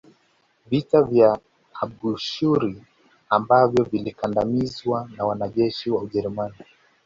[0.69, 1.29] Vita vya
[1.83, 2.83] Abushuri
[3.29, 6.55] ambavyo vilikandamizwa na wanajeshi wa Ujerumani